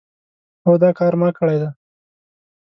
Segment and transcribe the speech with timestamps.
[0.65, 1.69] هو دا کار ما کړی دی.